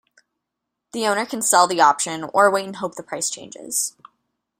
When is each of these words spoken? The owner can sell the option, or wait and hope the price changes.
The 0.93 1.05
owner 1.05 1.27
can 1.27 1.43
sell 1.43 1.67
the 1.67 1.79
option, 1.79 2.23
or 2.33 2.49
wait 2.49 2.65
and 2.65 2.77
hope 2.77 2.95
the 2.95 3.03
price 3.03 3.29
changes. 3.29 3.95